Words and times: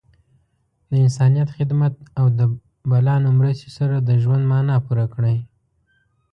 د 0.89 0.91
انسانیت 1.05 1.49
خدمت 1.57 1.93
او 2.19 2.25
د 2.39 2.41
بلانو 2.89 3.29
مرستې 3.39 3.69
سره 3.77 3.95
د 3.99 4.09
ژوند 4.23 4.43
معنا 4.51 4.75
پوره 4.85 5.05
کړئ. 5.13 5.37